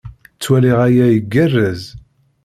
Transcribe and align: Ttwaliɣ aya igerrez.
Ttwaliɣ 0.35 0.77
aya 0.87 1.05
igerrez. 1.17 1.83